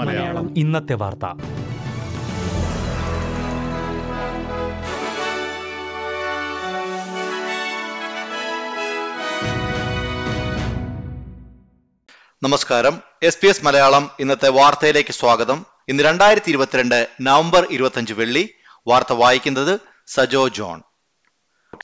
മലയാളം. 0.00 0.58
ഇന്നത്തെ 0.58 0.94
വാർത്ത. 0.94 1.26
നമസ്കാരം. 12.42 13.02
എസ് 13.22 13.38
പി 13.38 13.46
എസ് 13.46 13.64
മലയാളം 13.64 14.10
ഇന്നത്തെ 14.20 14.48
വാർത്തയിലേക്ക് 14.48 15.12
സ്വാഗതം. 15.12 15.66
ഇന്ന് 15.88 16.02
രണ്ടായിരത്തി 16.02 16.48
ഇരുപത്തിരണ്ട് 16.48 17.08
നവംബർ 17.20 17.66
ഇരുപത്തിയഞ്ച് 17.70 18.12
വെള്ളി. 18.12 18.48
വാർത്ത 18.86 19.12
വായിക്കുന്നത് 19.12 19.80
സജോ 20.06 20.48
ജോൺ. 20.48 20.82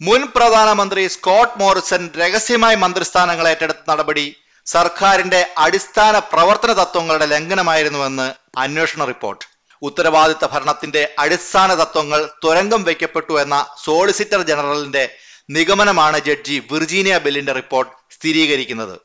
മുൻ 0.00 0.27
പ്രധാനമന്ത്രി 0.27 1.06
സ്കോട്ട് 1.06 1.58
മോറിസൺ 1.61 2.11
രഹസ്യമായി 2.16 2.76
മന്ത്രിസ്ഥാനങ്ങൾ 2.76 3.48
ഏറ്റെടുത്ത 3.48 3.82
നടപടി 3.89 4.36
സർക്കാരിന്റെ 4.66 5.46
അടിസ്ഥാന 5.58 6.18
പ്രവർത്തന 6.18 6.72
തത്വങ്ങളുടെ 6.72 7.26
ലംഘനമായിരുന്നുവെന്ന് 7.26 8.32
അന്വേഷണ 8.58 9.04
റിപ്പോർട്ട്. 9.04 9.44
ഉത്തരവാദിത്ത 9.82 10.44
ഭരണത്തിന്റെ 10.52 11.14
അടിസ്ഥാന 11.18 11.75
തത്വങ്ങൾ 11.75 12.30
തുരങ്കം 12.44 12.85
വയ്ക്കപ്പെട്ടു 12.85 13.40
എന്ന 13.40 13.57
സോളിസിറ്റർ 13.85 14.43
ജനറലിന്റെ 14.43 15.04
നിഗമനമാണ് 15.50 16.18
ജഡ്ജി 16.18 16.63
വിർജീനിയ 16.72 17.18
ബെല്ലിന്റെ 17.18 17.52
റിപ്പോർട്ട് 17.52 17.93
സ്ഥിരീകരിക്കുന്നത്. 18.14 18.96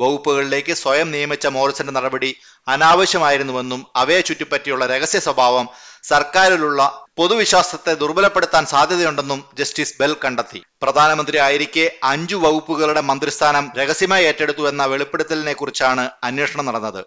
വകുപ്പുകളിലേക്ക് 0.00 0.74
സ്വയം 0.74 1.10
നിയമിച്ച 1.10 1.46
മോറിസന്റെ 1.46 1.92
നടപടി 1.92 2.36
അനാവശ്യമായിരുന്നുവെന്നും 2.68 3.86
അവയെ 3.96 4.20
ചുറ്റിപ്പറ്റിയുള്ള 4.20 4.86
രഹസ്യ 4.86 5.20
സ്വഭാവം 5.20 5.68
സർക്കാരിലുള്ള 6.04 6.82
പൊതുവിശ്വാസത്തെ 7.18 7.92
ദുർബലപ്പെടുത്താൻ 7.94 8.64
സാധ്യതയുണ്ടെന്നും 8.66 9.40
ജസ്റ്റിസ് 9.58 9.96
ബെൽ 10.00 10.12
കണ്ടെത്തി. 10.24 10.60
പ്രധാനമന്ത്രി 10.82 11.38
ആയിരിക്കെ 11.46 11.84
അഞ്ചു 12.12 12.36
വകുപ്പുകളുടെ 12.36 13.02
മന്ത്രിസ്ഥാനം 13.10 13.64
രഹസ്യമായി 13.80 14.24
ഏറ്റെടുത്തു 14.30 14.62
എന്ന 14.68 14.84
വെളിപ്പെടുത്തലിനെ 14.92 15.52
കുറിച്ചാണ് 15.52 16.10
അന്വേഷണം 16.24 16.66
നടന്നത്. 16.66 17.02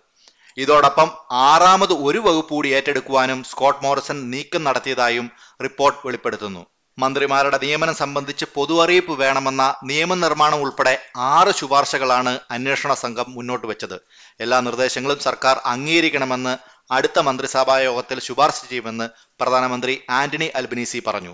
ഇതോടൊപ്പം 0.58 1.10
ആറാമത് 1.32 1.94
ഒരു 2.08 2.20
വകുപ്പ് 2.28 2.54
കൂടി 2.54 2.70
ഏറ്റെടുക്കുവാനും 2.70 3.44
സ്കോട്ട് 3.44 3.84
മോറിസൺ 3.86 4.20
നീക്കം 4.32 4.64
നടത്തിയതായും 4.64 5.28
റിപ്പോർട്ട് 5.64 6.00
വെളിപ്പെടുത്തുന്നു. 6.08 6.64
മന്ത്രിമാരുടെ 6.98 7.58
നിയമനം 7.62 7.96
സംബന്ധിച്ച് 7.96 8.46
പൊതു 8.56 8.76
അറിയിപ്പ് 8.84 9.14
വേണമെന്ന 9.22 9.64
നിയമനിർമ്മാണം 9.84 10.62
ഉൾപ്പെടെ 10.62 10.94
ആറ് 11.16 11.52
ശുപാർശകളാണ് 11.58 12.40
അന്വേഷണ 12.52 12.94
സംഘം 12.94 13.28
മുന്നോട്ട് 13.38 13.68
വെച്ചത്. 13.68 13.98
എല്ലാ 14.44 14.60
നിർദ്ദേശങ്ങളും 14.68 15.20
സർക്കാർ 15.26 15.58
അംഗീകരിക്കണമെന്ന് 15.74 16.54
അടുത്ത 16.92 17.20
മന്ത്രിസഭാ 17.20 17.80
യോഗത്തിൽ 17.80 18.20
ശുപാർശ 18.20 18.56
ചെയ്യുമെന്ന് 18.70 19.10
പ്രധാനമന്ത്രി 19.42 20.02
ആന്റണി 20.10 20.46
അൽബനീസി 20.46 21.02
പറഞ്ഞു. 21.08 21.34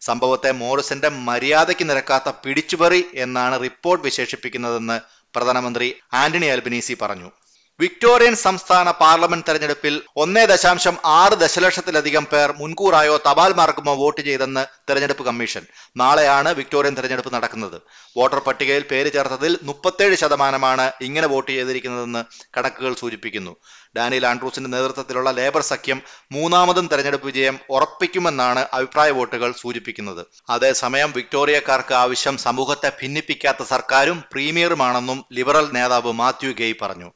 സംഭവത്തെ 0.00 0.52
മോറിസന്റെ 0.52 1.08
മര്യാദയ്ക്ക് 1.08 1.90
നിരക്കാത്ത 1.90 2.28
പിടിച്ചുപറി 2.44 3.04
എന്നാണ് 3.14 3.60
റിപ്പോർട്ട് 3.62 4.04
വിശേഷിപ്പിക്കുന്നതെന്ന് 4.04 5.00
പ്രധാനമന്ത്രി 5.34 5.94
ആന്റണി 6.12 6.46
അൽബനീസി 6.46 6.96
പറഞ്ഞു. 7.02 7.30
വിക്ടോറിയൻ 7.80 8.34
സംസ്ഥാന 8.34 8.90
പാർലമെന്റ് 8.90 9.46
തെരഞ്ഞെടുപ്പിൽ 9.46 9.94
ഒന്നേ 10.22 10.42
ദശാംശം 10.46 10.96
ആറ് 11.04 11.36
ദശലക്ഷത്തിലധികം 11.40 12.24
പേർ 12.32 12.48
മുൻകൂറായോ 12.58 13.16
തപാൽ 13.16 13.52
മാർഗമോ 13.60 13.94
വോട്ട് 14.02 14.20
ചെയ്തെന്ന് 14.20 14.62
തെരഞ്ഞെടുപ്പ് 14.88 15.24
കമ്മീഷൻ. 15.28 15.62
നാളെയാണ് 15.96 16.50
വിക്ടോറിയൻ 16.58 16.96
തെരഞ്ഞെടുപ്പ് 16.98 17.32
നടക്കുന്നത്. 17.34 17.78
വോട്ടർ 18.18 18.38
പട്ടികയിൽ 18.38 18.84
പേര് 18.90 19.12
ചേർത്തതിൽ 19.12 19.58
മുപ്പത്തേഴ് 19.62 20.18
ശതമാനമാണ് 20.20 20.86
ഇങ്ങനെ 21.06 21.26
വോട്ട് 21.26 21.50
ചെയ്തിരിക്കുന്നതെന്ന് 21.52 22.22
കണക്കുകൾ 22.58 22.94
സൂചിപ്പിക്കുന്നു. 23.02 23.56
ഡാനിയൽ 23.96 24.26
ആൻഡ്രൂസിന്റെ 24.26 24.70
നേതൃത്വത്തിലുള്ള 24.76 25.30
ലേബർ 25.30 25.64
സഖ്യം 25.72 25.98
മൂന്നാമതും 26.36 26.86
തെരഞ്ഞെടുപ്പ് 26.92 27.28
വിജയം 27.32 27.58
ഉറപ്പിക്കുമെന്നാണ് 27.70 28.64
അഭിപ്രായ 28.78 29.10
വോട്ടുകൾ 29.18 29.52
സൂചിപ്പിക്കുന്നത്. 29.62 30.22
അതേസമയം 30.50 31.12
വിക്ടോറിയക്കാർക്ക് 31.18 31.96
ആവശ്യം 32.04 32.38
സമൂഹത്തെ 32.46 32.92
ഭിന്നിപ്പിക്കാത്ത 33.02 33.62
സർക്കാരും 33.74 34.20
പ്രീമിയറുമാണെന്നും 34.32 35.20
ലിബറൽ 35.32 35.68
നേതാവ് 35.78 36.12
മാത്യു 36.22 36.52
ഗെയ് 36.62 36.80
പറഞ്ഞു. 36.84 37.10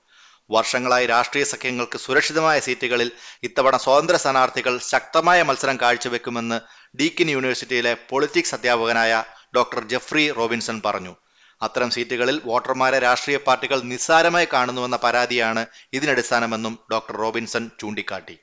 വർഷങ്ങളായി 0.50 1.06
രാഷ്ട്രീയ 1.06 1.44
സഖ്യങ്ങൾക്ക് 1.44 1.98
സുരക്ഷിതമായ 1.98 2.58
സീറ്റുകളിൽ 2.66 3.08
ഇത്തവണ 3.48 3.76
സ്വതന്ത്ര 3.76 4.16
സ്ഥാനാർത്ഥികൾ 4.16 4.78
ശക്തമായ 4.92 5.42
മത്സരം 5.42 5.76
കാഴ്ചവെക്കുമെന്ന് 5.82 6.58
ഡീക്കിൻ 7.00 7.30
യൂണിവേഴ്സിറ്റിയിലെ 7.30 7.94
പൊളിറ്റിക്സ് 8.10 8.54
അധ്യാപകനായ 8.54 9.24
ഡോക്ടർ 9.56 9.80
ജെഫ്രി 9.84 10.24
റോബിൻസൺ 10.38 10.82
പറഞ്ഞു. 10.86 11.14
അത്തരം 11.62 11.90
സീറ്റുകളിൽ 11.90 12.36
വോട്ടർമാരെ 12.44 12.98
രാഷ്ട്രീയ 12.98 13.36
പാർട്ടികൾ 13.46 13.78
നിസ്സാരമായി 13.82 14.46
കാണുന്നുവെന്ന 14.52 14.96
പരാതിയാണ് 15.04 15.66
ഇതിനടിസ്ഥാനമെന്നും 15.92 16.78
ഡോക്ടർ 16.92 17.16
റോബിൻസൺ 17.16 17.70
ചൂണ്ടിക്കാട്ടി. 17.80 18.36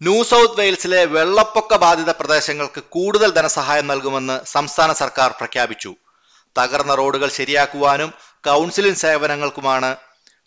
ന്യൂ 0.00 0.22
സൗത്ത് 0.22 0.58
വെയിൽസിലെ 0.60 1.04
വെള്ളപ്പൊക്ക 1.04 1.74
ബാധിത 1.76 2.10
പ്രദേശങ്ങൾക്ക് 2.10 2.80
കൂടുതൽ 2.96 3.30
ധനസഹായം 3.30 3.86
നൽകുമെന്ന് 3.86 4.36
സംസ്ഥാന 4.44 4.92
സർക്കാർ 4.92 5.30
പ്രഖ്യാപിച്ചു. 5.30 5.92
തകർന്ന 6.56 6.94
റോഡുകൾ 6.94 7.28
ശരിയാക്കുവാനും 7.28 8.10
കൗൺസിലിംഗ് 8.48 9.02
സേവനങ്ങൾക്കുമാണ് 9.04 9.90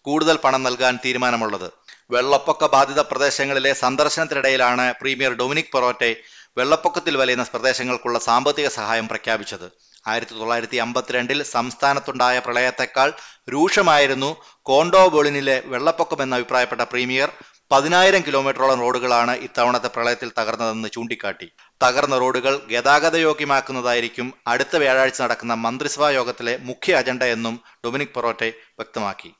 കൂടുതൽ 0.05 0.37
പണം 0.43 0.63
നൽകാൻ 0.63 0.99
തീരുമാനമുള്ളത്. 1.05 1.69
വെള്ളപ്പൊക്ക 2.11 2.67
ബാധിത 2.75 2.99
പ്രദേശങ്ങളിലെ 2.99 3.73
സന്ദർശനത്തിനിടയിലാണ് 3.73 4.93
പ്രീമിയർ 5.01 5.33
ഡൊമിനിക് 5.33 5.71
പൊറോറ്റെ 5.71 6.11
വെള്ളപ്പൊക്കത്തിൽ 6.57 7.17
വലയുന്ന 7.17 7.45
പ്രദേശങ്ങൾക്കുള്ള 7.53 8.19
സാമ്പത്തിക 8.19 8.67
സഹായം 8.67 9.07
പ്രഖ്യാപിച്ചത്. 9.07 9.67
ആയിരത്തി 10.07 10.35
തൊള്ളായിരത്തി 10.39 10.77
അമ്പത്തിരണ്ടിൽ 10.77 11.43
സംസ്ഥാനത്തുണ്ടായ 11.43 12.39
പ്രളയത്തെക്കാൾ 12.39 13.09
രൂക്ഷമായിരുന്നു 13.53 14.29
കോണ്ടോബോളിനിലെ 14.69 15.63
വെള്ളപ്പൊക്കമെന്ന് 15.65 16.35
അഭിപ്രായപ്പെട്ട 16.35 16.81
പ്രീമിയർ 16.81 17.29
പതിനായിരം 17.71 18.21
കിലോമീറ്ററോളം 18.27 18.79
റോഡുകളാണ് 18.79 19.33
ഇത്തവണത്തെ 19.47 19.87
പ്രളയത്തിൽ 19.87 20.31
തകർന്നതെന്ന് 20.39 20.89
ചൂണ്ടിക്കാട്ടി. 20.89 21.47
തകർന്ന 21.83 22.17
റോഡുകൾ 22.17 22.55
ഗതാഗതയോഗ്യമാക്കുന്നതായിരിക്കും 22.71 24.33
അടുത്ത 24.47 24.75
വ്യാഴാഴ്ച 24.75 25.21
നടക്കുന്ന 25.21 25.53
മന്ത്രിസഭാ 25.53 26.09
യോഗത്തിലെ 26.09 26.57
മുഖ്യ 26.57 26.95
അജണ്ട 26.95 27.23
എന്നും 27.23 27.55
ഡൊമിനിക് 27.85 28.13
പൊറോട്ടെ 28.13 28.49
വ്യക്തമാക്കി. 28.79 29.31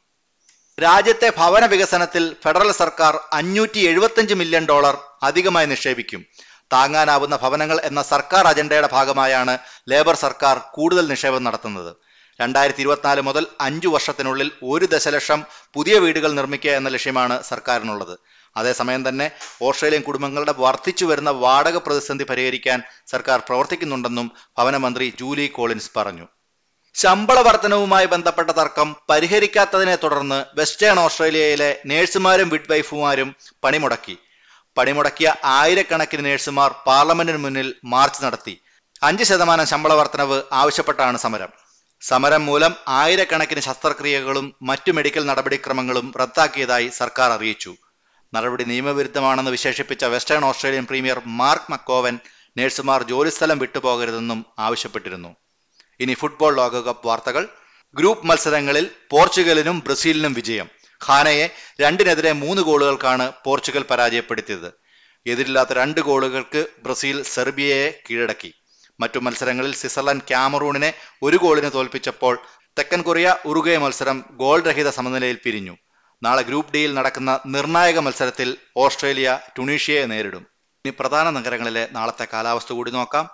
രാജ്യത്തെ 0.78 1.28
ഭവന 1.38 1.66
വികസനത്തിൽ 1.66 2.24
ഫെഡറൽ 2.44 2.72
സർക്കാർ 2.72 3.20
അഞ്ഞൂറ്റി 3.40 3.82
എഴുപത്തിയഞ്ച് 3.90 4.34
മില്യൺ 4.34 4.66
ഡോളർ 4.70 4.96
അധികമായി 5.24 5.68
നിക്ഷേപിക്കും. 5.68 6.22
താങ്ങാനാവുന്ന 6.74 7.36
ഭവനങ്ങൾ 7.44 7.80
എന്ന 7.90 8.02
സർക്കാർ 8.02 8.48
അജണ്ടയുടെ 8.48 8.90
ഭാഗമായാണ് 8.96 9.58
ലേബർ 9.90 10.16
സർക്കാർ 10.16 10.58
കൂടുതൽ 10.78 11.08
നിക്ഷേപം 11.08 11.44
നടത്തുന്നത്. 11.44 11.92
രണ്ടായിരത്തി 12.40 12.82
ഇരുപത്തിനാല് 12.82 13.22
മുതൽ 13.22 13.44
അഞ്ചു 13.62 13.88
വർഷത്തിനുള്ളിൽ 13.88 14.52
ഒരു 14.64 14.86
ദശലക്ഷം 14.86 15.40
പുതിയ 15.74 15.96
വീടുകൾ 16.00 16.32
നിർമ്മിക്കുക 16.34 16.72
എന്ന 16.72 16.90
ലക്ഷ്യമാണ് 16.90 17.44
സർക്കാരിനുള്ളത്. 17.44 18.16
അതേസമയം 18.58 19.10
തന്നെ 19.10 19.32
ഓസ്ട്രേലിയൻ 19.62 20.02
കുടുംബങ്ങളുടെ 20.02 20.54
വർദ്ധിച്ചു 20.58 21.06
വരുന്ന 21.06 21.30
വാടക 21.44 21.78
പ്രതിസന്ധി 21.78 22.24
പരിഹരിക്കാൻ 22.24 22.82
സർക്കാർ 23.12 23.40
പ്രവർത്തിക്കുന്നുണ്ടെന്നും 23.50 24.32
ഭവനമന്ത്രി 24.58 25.14
ജൂലി 25.20 25.48
കോളിൻസ് 25.48 25.92
പറഞ്ഞു. 25.98 26.26
ശമ്പള 26.96 27.42
വർധനവുമായി 27.42 28.06
ബന്ധപ്പെട്ട 28.06 28.50
തർക്കം 28.50 28.96
പരിഹരിക്കാത്തതിനെ 29.09 29.96
തുടർന്ന് 29.96 30.46
വെസ്റ്റേൺ 30.59 31.00
ഓസ്ട്രേലിയയിലെ 31.00 31.70
നേഴ്സുമാരും 31.86 32.50
വിഡ്വൈഫുമാരും 32.50 33.36
പണിമുടക്കി. 33.64 34.18
പണിമുടക്കിയ 34.78 35.34
ആയിരക്കണക്കിന് 35.44 36.26
നേഴ്സുമാർ 36.26 36.72
പാർലമെന്റിന് 36.88 37.38
മുന്നിൽ 37.38 37.76
മാർച്ച് 37.86 38.24
നടത്തി. 38.26 38.62
അഞ്ച് 39.04 39.24
ശതമാനം 39.24 39.66
ശമ്പള 39.66 39.94
വർധനവ് 39.94 40.42
ആവശ്യപ്പെട്ടാണ് 40.52 41.18
സമരം. 41.18 41.52
സമരം 42.02 42.46
മൂലം 42.46 42.74
ആയിരക്കണക്കിന് 42.88 43.60
ശസ്ത്രക്രിയകളും 43.60 44.56
മറ്റു 44.62 44.92
മെഡിക്കൽ 44.92 45.25
നടപടിക്രമങ്ങളും 45.25 46.14
റദ്ദാക്കിയതായി 46.22 46.88
സർക്കാർ 46.88 47.31
അറിയിച്ചു. 47.31 47.74
നടപടി 48.34 48.64
നിയമവിരുദ്ധമാണെന്ന് 48.64 49.52
വിശേഷിപ്പിച്ച 49.52 50.06
western 50.06 50.46
Australian 50.46 50.86
premier 50.86 51.22
Mark 51.25 51.72
McGowan 51.72 52.20
നേഴ്സുമാർ 52.58 53.04
ജോലിസ്ഥലം 53.04 53.60
വിട്ടുപോകരുതെന്നും 53.60 54.46
ആവശ്യപ്പെട്ടിരുന്നു. 54.60 55.31
ഇനി 56.03 56.14
ഫുട്ബോൾ 56.14 56.56
ലോകകപ്പ് 56.56 57.08
വാർത്തകൾ. 57.08 57.44
ഗ്രൂപ്പ് 57.96 58.28
മത്സരങ്ങളിൽ 58.28 58.90
പോർച്ചുഗലിനും 59.09 59.80
ബ്രസീലിനും 59.80 60.34
വിജയം. 60.34 60.69
ഖാനയെ 61.06 61.46
രണ്ടിനെതിരെ 61.81 62.31
മൂന്ന് 62.31 62.62
ഗോളുകൾക്കാണ് 62.62 63.31
പോർച്ചുഗൽ 63.46 63.84
പരാജയപ്പെടുത്തിയത്. 63.91 64.69
എതിരില്ലാത്ത 65.25 65.74
രണ്ട് 65.74 66.00
ഗോളുകൾക്ക് 66.02 66.62
ബ്രസീൽ 66.84 67.24
സെർബിയയെ 67.24 67.88
കീഴടക്കി. 68.09 68.53
മറ്റു 69.00 69.19
മത്സരങ്ങളിൽ 69.19 69.74
സ്വിറ്റ്സർലൻഡ് 69.74 70.28
ക്യാമറൂണിനെ 70.28 70.94
ഒരു 71.22 71.38
ഗോളിന് 71.38 71.72
തോൽപ്പിച്ചപ്പോൾ 71.74 72.39
തെക്കൻ 72.80 73.01
കൊറിയ 73.01 73.36
ഉറുഗേ 73.45 73.78
മത്സരം 73.78 74.18
ഗോൾ 74.31 74.60
രഹിത 74.63 74.89
സമനിലയിൽ 74.89 75.38
പിരിഞ്ഞു. 75.44 75.78
നാളെ 76.24 76.42
ഗ്രൂപ്പ് 76.42 76.74
ഡിയിൽ 76.74 76.94
നടക്കുന്ന 76.94 77.39
നിർണായക 77.45 78.00
മത്സരത്തിൽ 78.00 78.57
ഓസ്ട്രേലിയ 78.78 79.39
ടുണീഷ്യയെ 79.57 80.06
നേരിടും. 80.06 80.44
ഇനി 80.86 80.94
പ്രധാന 81.00 81.30
നഗരങ്ങളിലെ 81.30 81.88
നാളത്തെ 81.92 82.28
കാലാവസ്ഥ 82.33 82.74
കൂടി 82.74 82.92
നോക്കാം. 82.92 83.30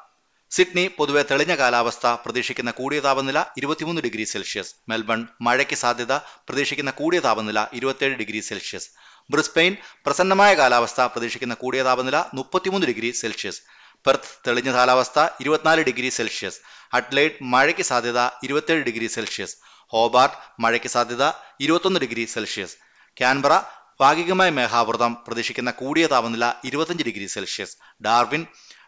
സിഡ്നി 0.52 0.84
പൊതുവെ 0.98 1.22
തെളിഞ്ഞ 1.30 1.54
കാലാവസ്ഥ 1.56 2.08
പ്രതീക്ഷിക്കുന്ന 2.24 2.72
കൂടിയ 2.78 3.00
താപനില 3.00 3.40
ഇരുപത്തിമൂന്ന് 3.58 4.02
ഡിഗ്രി 4.06 4.24
സെൽഷ്യസ്. 4.24 4.72
മെൽബൺ 4.90 5.20
മഴയ്ക്ക് 5.42 5.78
സാധ്യത 5.82 6.14
പ്രതീക്ഷിക്കുന്ന 6.48 6.92
കൂടിയ 7.00 7.20
താപനില 7.26 7.60
ഇരുപത്തിയേഴ് 7.74 8.16
ഡിഗ്രി 8.22 8.40
സെൽഷ്യസ്. 8.40 8.88
ബ്രിസ്പെയിൻ 9.34 9.74
പ്രസന്നമായ 10.06 10.54
കാലാവസ്ഥ 10.60 11.02
പ്രതീക്ഷിക്കുന്ന 11.02 11.56
കൂടിയ 11.64 11.84
താപനില 11.88 12.20
മുപ്പത്തിമൂന്ന് 12.38 12.88
ഡിഗ്രി 12.92 13.12
സെൽഷ്യസ്. 13.22 13.62
പെർത്ത് 14.06 14.32
തെളിഞ്ഞ 14.48 14.70
കാലാവസ്ഥ 14.78 15.20
ഇരുപത്തിനാല് 15.44 15.82
ഡിഗ്രി 15.90 16.10
സെൽഷ്യസ്. 16.18 16.60
അഡ്ലൈഡ് 16.94 17.38
മഴയ്ക്ക് 17.54 17.86
സാധ്യത 17.92 18.20
ഇരുപത്തിയേഴ് 18.44 18.84
ഡിഗ്രി 18.90 19.08
സെൽഷ്യസ്. 19.18 19.56
ഹോബാർട്ട് 19.94 20.38
മഴയ്ക്ക് 20.64 20.90
സാധ്യത 20.96 21.24
ഇരുപത്തൊന്ന് 21.66 22.00
ഡിഗ്രി 22.06 22.26
സെൽഷ്യസ്. 22.36 22.76
ക്യാൻബറ 23.18 23.54
ഭാഗികമായ 24.02 24.50
മേഘാവൃതം 24.58 25.14
പ്രതീക്ഷിക്കുന്ന 25.28 25.72
കൂടിയ 25.80 26.06
താപനില 26.08 26.46
ഇരുപത്തഞ്ച് 26.66 27.04
ഡിഗ്രി 27.04 27.26
സെൽഷ്യസ്. 27.36 27.74
ഡാർവിൻ 28.06 28.44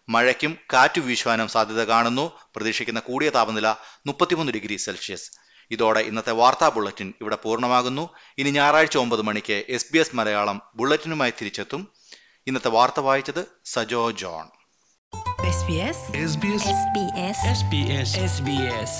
മഴയ്ക്കും 0.10 0.58
കാറ്റു 0.74 1.02
വീശുവാനും 1.02 1.48
സാധ്യത 1.48 1.84
കാണുന്നു. 1.84 2.32
പ്രതീക്ഷിക്കുന്ന 2.56 3.00
കൂടിയ 3.00 3.30
താപനില 3.30 3.68
മുപ്പത്തിമൂന്ന് 4.08 4.52
ഡിഗ്രി 4.52 4.76
സെൽഷ്യസ്. 4.76 5.32
ഇതോടെ 5.72 6.00
ഇന്നത്തെ 6.00 6.32
വാർത്താ 6.32 6.70
ബുള്ളറ്റിൻ 6.70 7.14
ഇവിടെ 7.22 7.36
പൂർണമാകുന്നു. 7.36 8.10
ഇനി 8.38 8.50
ഞായറാഴ്ച 8.50 8.98
ഒമ്പത് 8.98 9.22
മണിക്ക് 9.22 9.64
എസ് 9.70 9.94
ബി 9.94 9.98
എസ് 9.98 10.16
മലയാളം 10.16 10.62
ബുള്ളറ്റിനുമായി 10.76 11.32
തിരിച്ചെത്തും. 11.32 11.88
ഇന്നത്തെ 12.48 12.68
വാർത്ത 12.68 13.00
വായിച്ചത് 13.00 13.46
Sajo 13.66 14.12
John. 14.12 14.46
SBS 15.52 16.00
SBS 16.18 16.64
SBS 16.82 17.38
SBS 17.58 18.12
SBS 18.28 18.92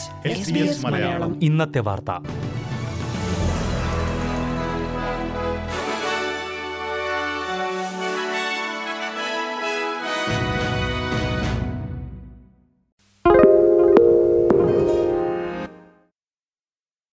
SBS 0.42 0.86
Malayalam. 0.86 1.44
ഇന്നത്തെ 1.44 1.80
വാർത്ത. 1.80 2.41